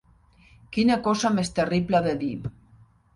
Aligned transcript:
Quina 0.77 0.95
cosa 1.07 1.31
més 1.39 1.51
terrible 1.59 2.01
de 2.09 2.15
dir. 2.23 2.33